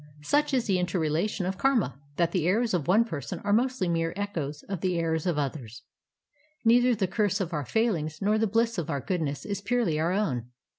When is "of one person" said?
2.73-3.37